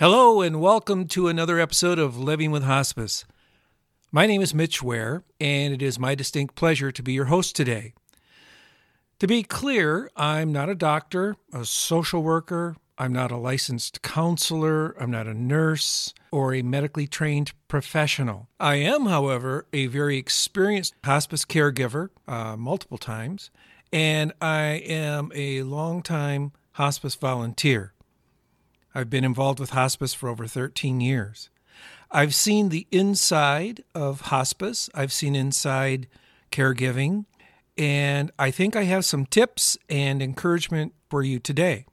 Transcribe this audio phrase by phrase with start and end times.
[0.00, 3.24] Hello, and welcome to another episode of Living with Hospice.
[4.10, 7.54] My name is Mitch Ware, and it is my distinct pleasure to be your host
[7.54, 7.94] today.
[9.20, 15.00] To be clear, I'm not a doctor, a social worker, I'm not a licensed counselor,
[15.00, 18.48] I'm not a nurse, or a medically trained professional.
[18.58, 23.52] I am, however, a very experienced hospice caregiver uh, multiple times,
[23.92, 27.92] and I am a longtime hospice volunteer.
[28.94, 31.50] I've been involved with hospice for over 13 years.
[32.10, 36.06] I've seen the inside of hospice, I've seen inside
[36.52, 37.24] caregiving,
[37.76, 41.86] and I think I have some tips and encouragement for you today.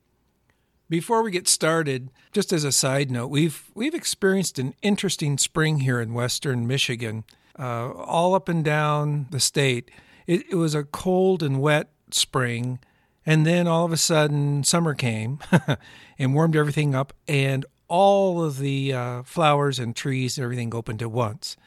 [0.89, 5.79] Before we get started, just as a side note, we've we've experienced an interesting spring
[5.79, 7.23] here in western Michigan,
[7.57, 9.89] uh, all up and down the state.
[10.27, 12.79] It, it was a cold and wet spring,
[13.25, 15.39] and then all of a sudden, summer came
[16.19, 21.01] and warmed everything up, and all of the uh, flowers and trees and everything opened
[21.01, 21.57] at once.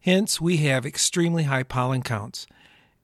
[0.00, 2.46] Hence, we have extremely high pollen counts.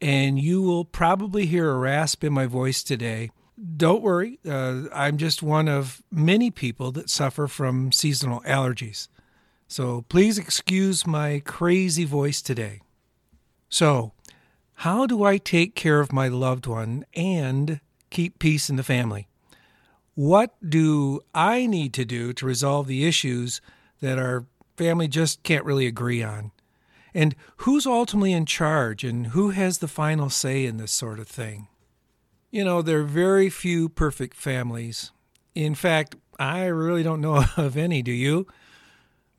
[0.00, 3.30] And you will probably hear a rasp in my voice today.
[3.76, 9.08] Don't worry, uh, I'm just one of many people that suffer from seasonal allergies.
[9.66, 12.80] So please excuse my crazy voice today.
[13.68, 14.12] So,
[14.76, 19.28] how do I take care of my loved one and keep peace in the family?
[20.14, 23.60] What do I need to do to resolve the issues
[24.00, 24.44] that our
[24.76, 26.52] family just can't really agree on?
[27.14, 31.28] And who's ultimately in charge and who has the final say in this sort of
[31.28, 31.68] thing?
[32.50, 35.12] You know, there are very few perfect families.
[35.54, 38.46] In fact, I really don't know of any, do you?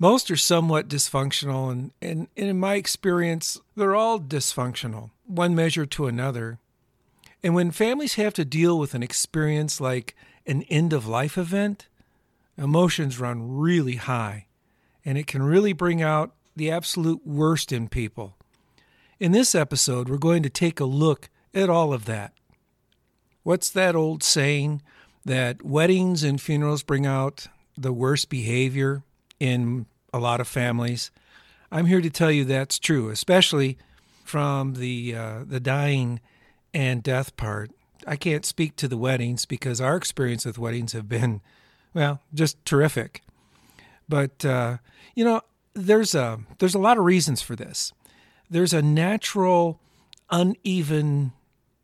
[0.03, 5.85] Most are somewhat dysfunctional, and, and, and in my experience, they're all dysfunctional, one measure
[5.85, 6.59] to another.
[7.41, 10.13] And when families have to deal with an experience like
[10.45, 11.87] an end of life event,
[12.57, 14.47] emotions run really high,
[15.05, 18.35] and it can really bring out the absolute worst in people.
[19.21, 22.33] In this episode, we're going to take a look at all of that.
[23.43, 24.81] What's that old saying
[25.23, 29.03] that weddings and funerals bring out the worst behavior
[29.39, 31.11] in a lot of families.
[31.71, 33.77] I'm here to tell you that's true, especially
[34.23, 36.21] from the uh, the dying
[36.73, 37.71] and death part.
[38.05, 41.41] I can't speak to the weddings because our experience with weddings have been,
[41.93, 43.23] well, just terrific.
[44.07, 44.77] But uh,
[45.15, 45.41] you know,
[45.73, 47.91] there's a there's a lot of reasons for this.
[48.49, 49.79] There's a natural
[50.29, 51.33] uneven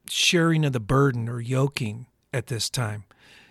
[0.08, 3.06] sharing of the burden or yoking at this time.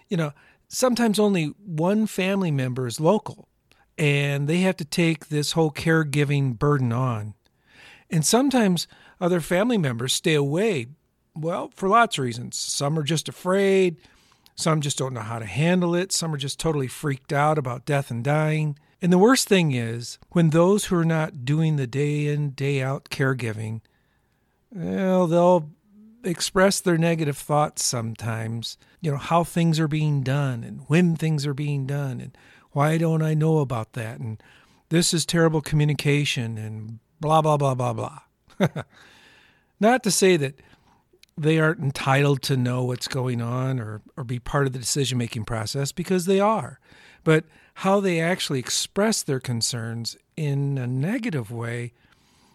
[0.08, 0.32] You know,
[0.68, 3.47] sometimes only one family member is local
[3.98, 7.34] and they have to take this whole caregiving burden on.
[8.08, 8.86] And sometimes
[9.20, 10.86] other family members stay away,
[11.34, 12.56] well, for lots of reasons.
[12.56, 13.96] Some are just afraid,
[14.54, 17.84] some just don't know how to handle it, some are just totally freaked out about
[17.84, 18.78] death and dying.
[19.02, 22.80] And the worst thing is when those who are not doing the day in, day
[22.80, 23.80] out caregiving,
[24.70, 25.70] well, they'll
[26.24, 31.46] express their negative thoughts sometimes, you know, how things are being done and when things
[31.46, 32.36] are being done and
[32.72, 34.20] why don't I know about that?
[34.20, 34.42] And
[34.88, 38.18] this is terrible communication and blah, blah, blah, blah, blah.
[39.80, 40.54] Not to say that
[41.36, 45.18] they aren't entitled to know what's going on or, or be part of the decision
[45.18, 46.80] making process because they are.
[47.22, 51.92] But how they actually express their concerns in a negative way,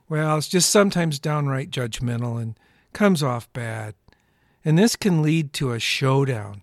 [0.09, 2.59] well, it's just sometimes downright judgmental and
[2.91, 3.95] comes off bad.
[4.65, 6.61] And this can lead to a showdown,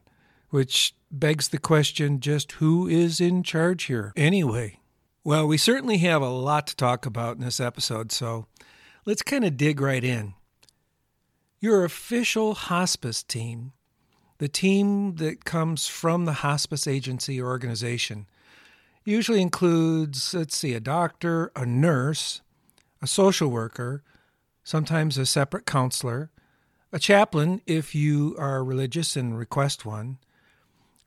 [0.51, 4.79] which begs the question just who is in charge here anyway?
[5.25, 8.47] Well, we certainly have a lot to talk about in this episode, so
[9.05, 10.35] let's kind of dig right in.
[11.61, 13.73] Your official hospice team,
[14.39, 18.27] the team that comes from the hospice agency or organization,
[19.05, 22.41] usually includes, let's see, a doctor, a nurse,
[23.03, 24.03] a social worker,
[24.65, 26.31] sometimes a separate counselor,
[26.93, 30.19] a chaplain if you are religious and request one,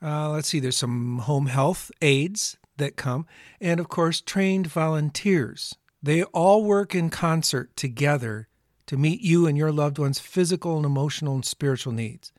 [0.04, 3.26] uh, let's see, there's some home health aides that come,
[3.62, 5.76] and of course, trained volunteers.
[6.02, 8.48] They all work in concert together
[8.88, 12.34] to meet you and your loved one's physical and emotional and spiritual needs.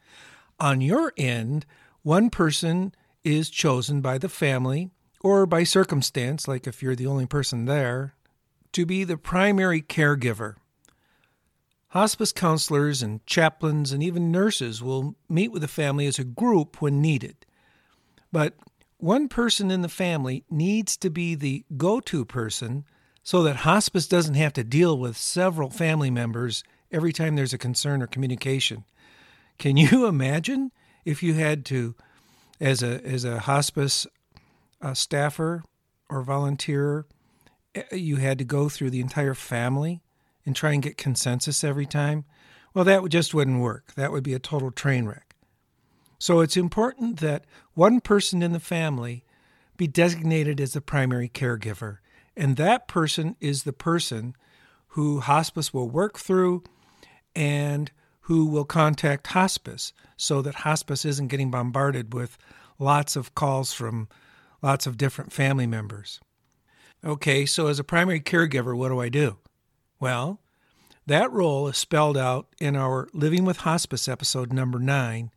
[0.61, 1.65] On your end,
[2.03, 4.91] one person is chosen by the family
[5.21, 8.15] or by circumstance, like if you're the only person there,
[8.73, 10.57] to be the primary caregiver.
[11.89, 16.83] Hospice counselors and chaplains and even nurses will meet with the family as a group
[16.83, 17.47] when needed.
[18.35, 18.55] But
[18.99, 22.85] one person in the family needs to be the go to person
[23.23, 27.59] so that hospice doesn't have to deal with several family members every time there's a
[27.59, 28.83] concern or communication.
[29.57, 30.73] Can you imagine
[31.05, 31.95] if you had to,
[32.61, 34.05] as a, as a hospice
[34.81, 35.63] a staffer
[36.11, 37.07] or volunteer,
[37.77, 40.03] eh, you had to go through the entire family
[40.45, 42.25] and try and get consensus every time.
[42.75, 43.95] Well, that just wouldn't work.
[43.95, 45.24] That would be a total train wreck.
[46.19, 47.45] So it's important that
[47.75, 49.25] one person in the family
[49.77, 51.99] be designated as the primary caregiver,
[52.37, 54.37] and that person is the person
[54.89, 56.63] who hospice will work through
[57.35, 57.91] and
[58.23, 62.39] who will contact hospice so that hospice isn't getting bombarded with
[62.79, 64.09] lots of calls from
[64.63, 66.21] lots of different family members.
[67.05, 69.37] Okay, so as a primary caregiver, what do I do?
[70.01, 70.41] Well,
[71.07, 75.31] that role is spelled out in our Living with Hospice episode number nine.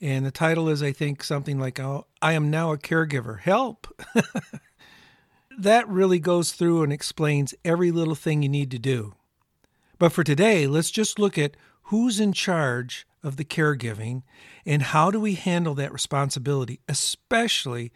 [0.00, 3.40] And the title is, I think, something like, oh, I am now a caregiver.
[3.40, 3.88] Help!
[5.58, 9.14] that really goes through and explains every little thing you need to do.
[9.98, 14.22] But for today, let's just look at who's in charge of the caregiving
[14.64, 17.92] and how do we handle that responsibility, especially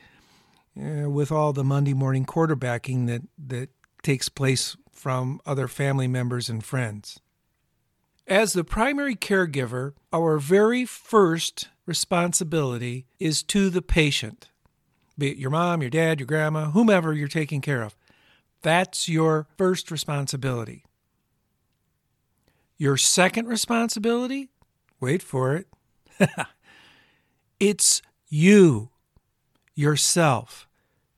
[0.76, 3.68] uh, with all the Monday morning quarterbacking that, that
[4.02, 7.20] takes place from other family members and friends.
[8.26, 14.48] As the primary caregiver, our very first responsibility is to the patient,
[15.18, 17.96] be it your mom, your dad, your grandma, whomever you're taking care of.
[18.62, 20.84] That's your first responsibility.
[22.78, 24.50] Your second responsibility,
[25.00, 25.66] wait for it,
[27.60, 28.90] it's you,
[29.74, 30.68] yourself.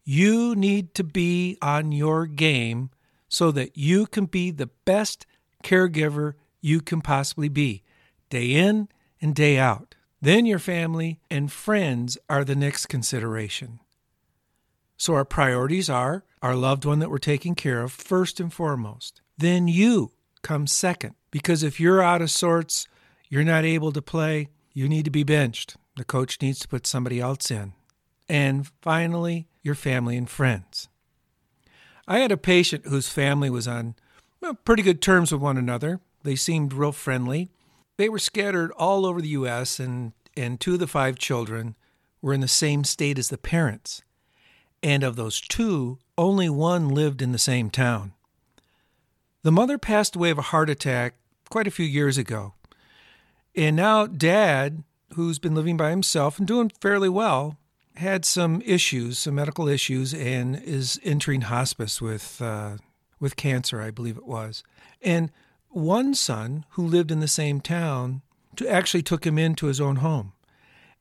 [0.04, 2.90] You need to be on your game
[3.28, 5.26] so that you can be the best
[5.62, 7.82] caregiver you can possibly be,
[8.30, 8.88] day in
[9.20, 9.94] and day out.
[10.22, 13.80] Then your family and friends are the next consideration.
[14.96, 19.20] So our priorities are our loved one that we're taking care of first and foremost.
[19.36, 21.16] Then you come second.
[21.30, 22.88] Because if you're out of sorts,
[23.28, 25.76] you're not able to play, you need to be benched.
[25.96, 27.74] The coach needs to put somebody else in.
[28.26, 30.88] And finally, your family and friends.
[32.08, 33.96] I had a patient whose family was on
[34.40, 36.00] well, pretty good terms with one another.
[36.24, 37.50] They seemed real friendly.
[37.96, 41.76] They were scattered all over the U.S., and, and two of the five children
[42.20, 44.02] were in the same state as the parents.
[44.82, 48.12] And of those two, only one lived in the same town.
[49.42, 51.14] The mother passed away of a heart attack
[51.50, 52.54] quite a few years ago.
[53.54, 54.82] And now, dad,
[55.14, 57.58] who's been living by himself and doing fairly well,
[57.96, 62.78] had some issues, some medical issues, and is entering hospice with uh,
[63.20, 64.64] with cancer, I believe it was.
[65.00, 65.30] And
[65.74, 68.22] one son who lived in the same town
[68.68, 70.32] actually took him into his own home.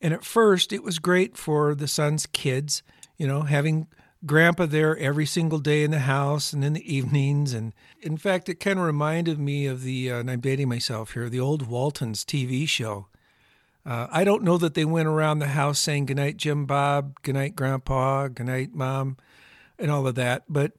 [0.02, 2.84] And at first, it was great for the son's kids,
[3.18, 3.88] you know, having
[4.26, 7.54] grandpa there every single day in the house and in the evenings.
[7.54, 11.14] And in fact, it kind of reminded me of the, uh, and I'm dating myself
[11.14, 13.08] here, the old Waltons TV show
[13.86, 17.56] uh, I don't know that they went around the house saying goodnight, Jim Bob, goodnight,
[17.56, 19.18] Grandpa, goodnight, Mom,
[19.78, 20.44] and all of that.
[20.48, 20.74] But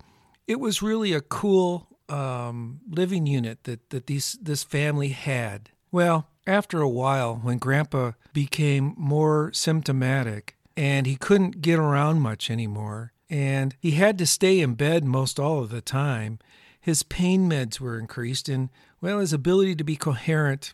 [0.46, 5.70] it was really a cool um, living unit that, that these, this family had.
[5.90, 12.50] Well, after a while, when Grandpa became more symptomatic and he couldn't get around much
[12.50, 16.38] anymore, and he had to stay in bed most all of the time,
[16.80, 18.68] his pain meds were increased, and
[19.00, 20.72] well, his ability to be coherent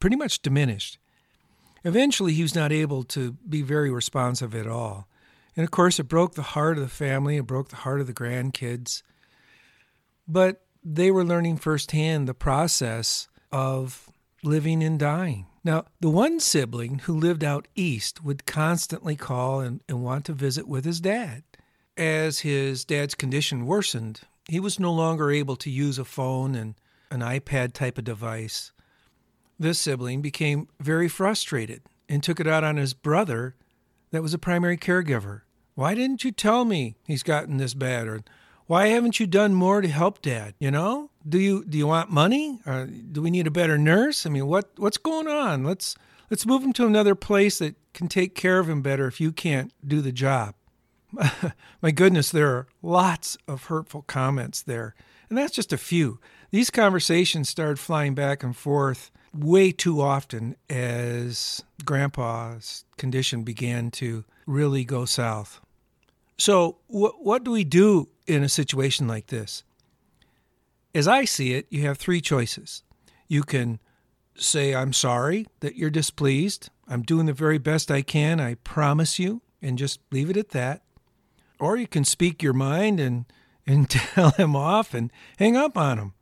[0.00, 0.98] pretty much diminished.
[1.84, 5.08] Eventually, he was not able to be very responsive at all.
[5.56, 8.06] And of course, it broke the heart of the family, it broke the heart of
[8.06, 9.02] the grandkids.
[10.28, 14.08] But they were learning firsthand the process of
[14.44, 15.46] living and dying.
[15.64, 20.32] Now, the one sibling who lived out east would constantly call and, and want to
[20.32, 21.42] visit with his dad.
[21.96, 26.76] As his dad's condition worsened, he was no longer able to use a phone and
[27.10, 28.70] an iPad type of device.
[29.58, 33.56] This sibling became very frustrated and took it out on his brother
[34.12, 35.40] that was a primary caregiver.
[35.74, 38.06] Why didn't you tell me he's gotten this bad?
[38.06, 38.20] Or
[38.66, 40.54] why haven't you done more to help dad?
[40.58, 41.10] You know?
[41.28, 42.60] Do you do you want money?
[42.66, 44.26] Or do we need a better nurse?
[44.26, 45.64] I mean, what what's going on?
[45.64, 45.96] Let's
[46.30, 49.32] let's move him to another place that can take care of him better if you
[49.32, 50.54] can't do the job.
[51.82, 54.94] My goodness, there are lots of hurtful comments there.
[55.28, 56.18] And that's just a few.
[56.50, 64.24] These conversations started flying back and forth way too often as grandpa's condition began to
[64.46, 65.60] really go south.
[66.38, 69.64] So, wh- what do we do in a situation like this?
[70.94, 72.82] As I see it, you have three choices.
[73.28, 73.80] You can
[74.36, 76.70] say, I'm sorry that you're displeased.
[76.88, 80.50] I'm doing the very best I can, I promise you, and just leave it at
[80.50, 80.82] that.
[81.58, 83.24] Or you can speak your mind and,
[83.66, 86.12] and tell him off and hang up on him.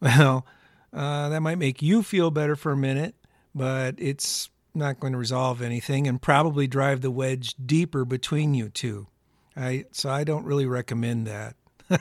[0.00, 0.46] Well,
[0.92, 3.16] uh, that might make you feel better for a minute,
[3.54, 8.68] but it's not going to resolve anything and probably drive the wedge deeper between you
[8.68, 9.08] two.
[9.58, 11.56] I so I don't really recommend that.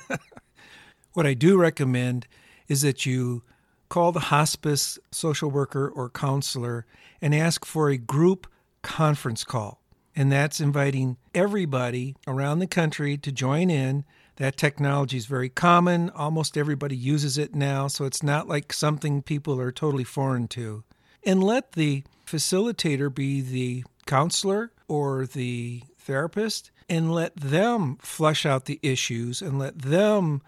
[1.14, 2.28] what I do recommend
[2.68, 3.44] is that you
[3.90, 6.86] call the hospice social worker or counselor
[7.22, 8.48] and ask for a group
[8.82, 9.82] conference call.
[10.16, 14.04] And that's inviting everybody around the country to join in.
[14.38, 16.10] That technology is very common.
[16.12, 20.84] Almost everybody uses it now, so it's not like something people are totally foreign to.
[21.24, 28.66] And let the facilitator be the counselor or the therapist and let them flush out
[28.66, 30.42] the issues and let them,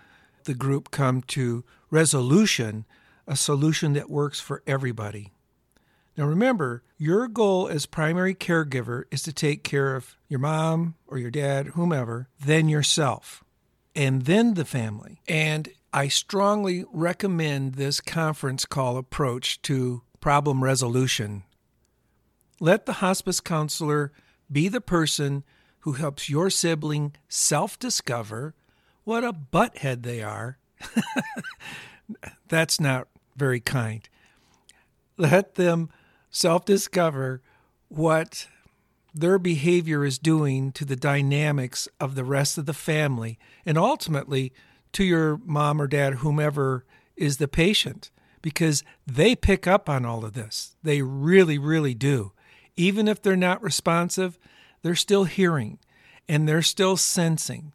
[0.46, 2.86] the group, come to resolution,
[3.28, 5.32] a solution that works for everybody.
[6.18, 11.18] Now remember, your goal as primary caregiver is to take care of your mom or
[11.18, 13.44] your dad, whomever, then yourself,
[13.96, 15.22] and then the family.
[15.28, 21.44] And I strongly recommend this conference call approach to problem resolution.
[22.60, 24.12] Let the hospice counselor
[24.52, 25.44] be the person
[25.82, 28.54] who helps your sibling self discover
[29.04, 30.58] what a butthead they are.
[32.48, 34.08] That's not very kind.
[35.18, 35.90] Let them
[36.30, 37.42] self discover
[37.88, 38.48] what
[39.14, 44.54] their behavior is doing to the dynamics of the rest of the family and ultimately
[44.94, 50.24] to your mom or dad, whomever is the patient, because they pick up on all
[50.24, 50.76] of this.
[50.84, 52.32] They really, really do.
[52.76, 54.40] Even if they're not responsive,
[54.82, 55.80] they're still hearing
[56.28, 57.74] and they're still sensing.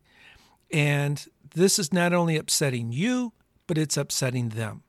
[0.72, 3.32] And this is not only upsetting you,
[3.66, 4.82] but it's upsetting them.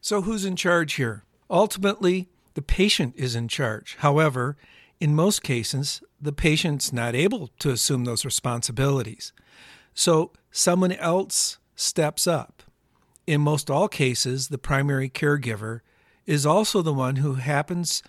[0.00, 1.24] So, who's in charge here?
[1.50, 3.96] Ultimately, the patient is in charge.
[4.00, 4.56] However,
[5.00, 9.32] in most cases, the patient's not able to assume those responsibilities.
[9.94, 12.62] So, someone else steps up.
[13.26, 15.80] In most all cases, the primary caregiver
[16.24, 18.02] is also the one who happens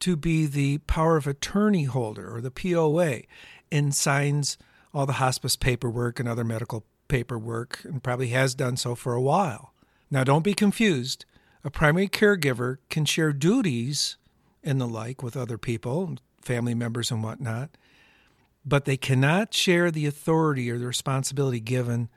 [0.00, 3.22] to be the power of attorney holder or the POA
[3.70, 4.58] and signs
[4.94, 9.20] all the hospice paperwork and other medical paperwork and probably has done so for a
[9.20, 9.72] while.
[10.10, 11.24] Now, don't be confused.
[11.64, 14.16] A primary caregiver can share duties
[14.62, 17.70] and the like with other people, family members and whatnot,
[18.64, 22.08] but they cannot share the authority or the responsibility given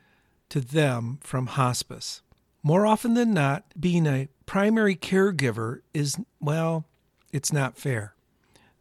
[0.50, 2.21] to them from hospice.
[2.63, 6.85] More often than not, being a primary caregiver is, well,
[7.31, 8.15] it's not fair.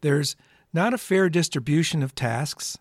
[0.01, 0.37] There's
[0.73, 2.79] not a fair distribution of tasks.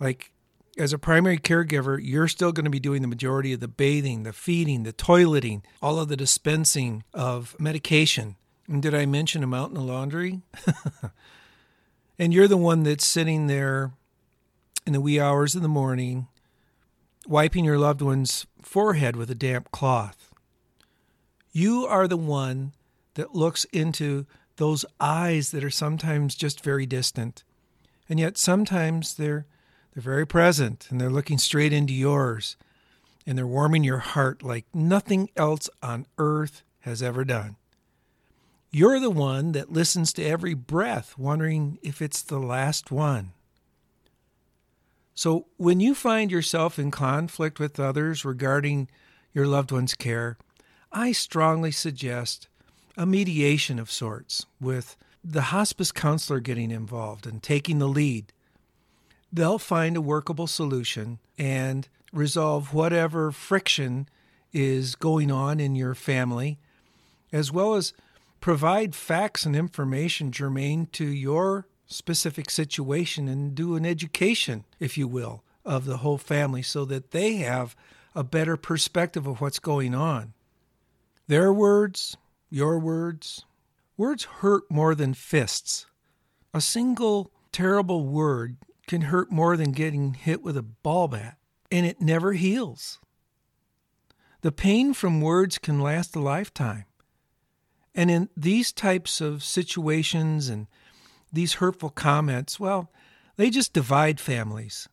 [0.00, 0.32] Like,
[0.78, 4.24] as a primary caregiver, you're still going to be doing the majority of the bathing,
[4.24, 8.36] the feeding, the toileting, all of the dispensing of medication.
[8.68, 10.42] And did I mention a mountain of laundry?
[12.18, 13.92] and you're the one that's sitting there
[14.86, 16.28] in the wee hours of the morning,
[17.26, 20.32] wiping your loved one's forehead with a damp cloth.
[21.52, 22.72] You are the one
[23.14, 24.26] that looks into
[24.56, 27.44] those eyes that are sometimes just very distant.
[28.08, 29.46] And yet sometimes they're
[29.94, 32.56] they're very present and they're looking straight into yours
[33.26, 37.56] and they're warming your heart like nothing else on earth has ever done.
[38.70, 43.32] You're the one that listens to every breath, wondering if it's the last one.
[45.14, 48.90] So, when you find yourself in conflict with others regarding
[49.32, 50.36] your loved one's care,
[50.92, 52.48] I strongly suggest
[52.96, 58.32] a mediation of sorts with the hospice counselor getting involved and taking the lead.
[59.32, 64.08] They'll find a workable solution and resolve whatever friction
[64.52, 66.58] is going on in your family,
[67.32, 67.92] as well as
[68.40, 75.06] provide facts and information germane to your specific situation and do an education, if you
[75.06, 77.76] will, of the whole family so that they have
[78.14, 80.32] a better perspective of what's going on.
[81.28, 82.16] Their words,
[82.50, 83.44] your words.
[83.96, 85.86] Words hurt more than fists.
[86.52, 91.38] A single terrible word can hurt more than getting hit with a ball bat,
[91.70, 92.98] and it never heals.
[94.42, 96.84] The pain from words can last a lifetime.
[97.94, 100.66] And in these types of situations and
[101.32, 102.92] these hurtful comments, well,
[103.36, 104.88] they just divide families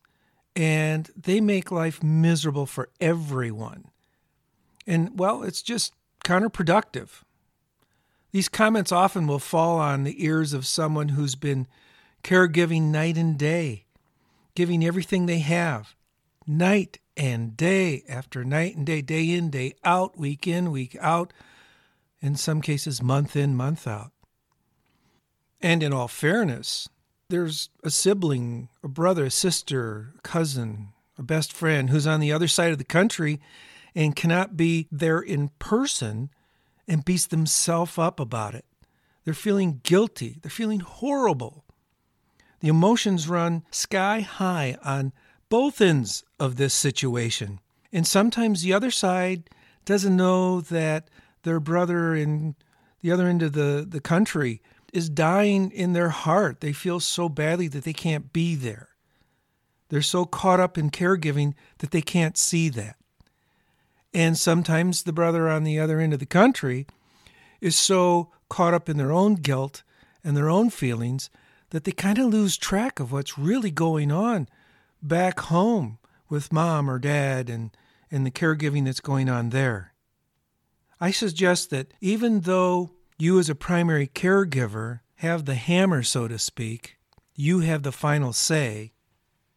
[0.56, 3.86] and they make life miserable for everyone.
[4.86, 5.92] And well, it's just
[6.24, 7.22] counterproductive.
[8.34, 11.68] These comments often will fall on the ears of someone who's been
[12.24, 13.84] caregiving night and day,
[14.56, 15.94] giving everything they have,
[16.44, 21.32] night and day after night and day, day in, day out, week in, week out,
[22.20, 24.10] in some cases, month in, month out.
[25.60, 26.88] And in all fairness,
[27.28, 32.32] there's a sibling, a brother, a sister, a cousin, a best friend who's on the
[32.32, 33.40] other side of the country
[33.94, 36.30] and cannot be there in person
[36.86, 38.64] and beats themselves up about it.
[39.24, 40.38] They're feeling guilty.
[40.42, 41.64] They're feeling horrible.
[42.60, 45.12] The emotions run sky high on
[45.48, 47.60] both ends of this situation.
[47.92, 49.50] And sometimes the other side
[49.84, 51.08] doesn't know that
[51.42, 52.54] their brother in
[53.02, 54.62] the other end of the, the country
[54.92, 56.60] is dying in their heart.
[56.60, 58.88] They feel so badly that they can't be there.
[59.90, 62.96] They're so caught up in caregiving that they can't see that.
[64.14, 66.86] And sometimes the brother on the other end of the country
[67.60, 69.82] is so caught up in their own guilt
[70.22, 71.28] and their own feelings
[71.70, 74.48] that they kind of lose track of what's really going on
[75.02, 77.76] back home with mom or dad and,
[78.10, 79.92] and the caregiving that's going on there.
[81.00, 86.38] I suggest that even though you, as a primary caregiver, have the hammer, so to
[86.38, 86.96] speak,
[87.34, 88.92] you have the final say.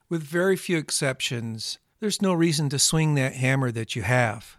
[0.09, 4.57] With very few exceptions, there's no reason to swing that hammer that you have.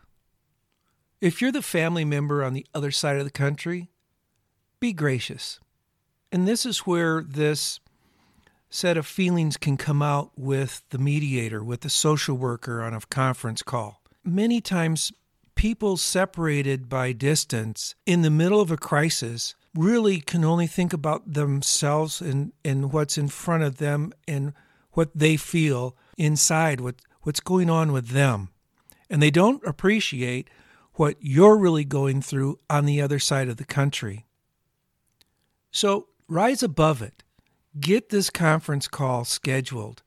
[1.21, 3.91] If you're the family member on the other side of the country,
[4.81, 5.59] be gracious.
[6.31, 7.81] And this is where this
[8.71, 13.01] set of feelings can come out with the mediator, with the social worker on a
[13.01, 14.03] conference call.
[14.25, 15.13] Many times,
[15.55, 21.33] people separated by distance in the middle of a crisis really can only think about
[21.33, 24.53] themselves and, and what's in front of them and
[24.93, 26.97] what they feel inside, what,
[27.29, 28.49] what's going on with them.
[29.11, 30.49] And they don't appreciate
[30.95, 34.25] what you're really going through on the other side of the country.
[35.71, 37.23] So rise above it.
[37.79, 40.03] Get this conference call scheduled.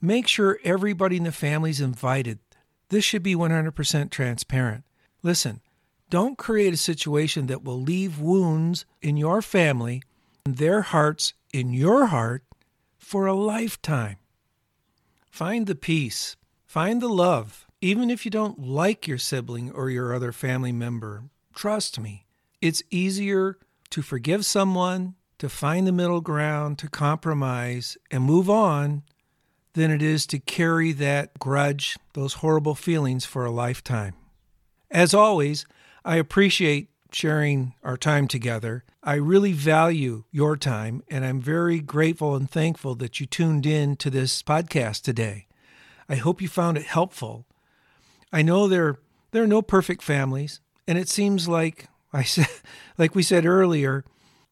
[0.00, 2.40] Make sure everybody in the family is invited.
[2.88, 4.82] This should be 100% transparent.
[5.22, 5.60] Listen,
[6.10, 10.02] don't create a situation that will leave wounds in your family
[10.44, 12.42] and their hearts in your heart
[12.98, 14.16] for a lifetime.
[15.32, 16.36] Find the peace,
[16.66, 21.24] find the love, even if you don't like your sibling or your other family member.
[21.54, 22.26] Trust me,
[22.60, 23.56] it's easier
[23.88, 29.04] to forgive someone to find the middle ground, to compromise, and move on
[29.72, 34.12] than it is to carry that grudge, those horrible feelings for a lifetime.
[34.90, 35.64] As always,
[36.04, 38.84] I appreciate sharing our time together.
[39.04, 43.96] I really value your time, and I'm very grateful and thankful that you tuned in
[43.96, 45.48] to this podcast today.
[46.08, 47.44] I hope you found it helpful.
[48.32, 48.98] I know there
[49.32, 52.46] there are no perfect families, and it seems like I said
[52.96, 54.04] like we said earlier,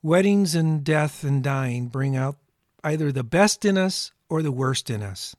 [0.02, 2.36] Weddings and death and dying bring out
[2.82, 5.36] either the best in us or the worst in us.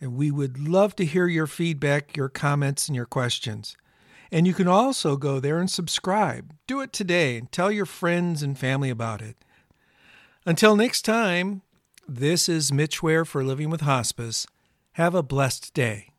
[0.00, 3.76] And we would love to hear your feedback, your comments, and your questions.
[4.32, 6.54] And you can also go there and subscribe.
[6.66, 9.36] Do it today and tell your friends and family about it.
[10.46, 11.62] Until next time,
[12.08, 14.46] this is Mitch Ware for Living with Hospice.
[14.92, 16.11] Have a blessed day.